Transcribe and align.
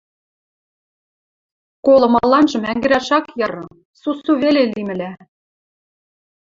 Колымыланжы 1.85 2.57
мӓгӹрӓш 2.63 3.09
ак 3.17 3.25
яры, 3.45 3.63
сусу 4.01 4.31
веле 4.41 4.63
лимӹлӓ 4.73 5.11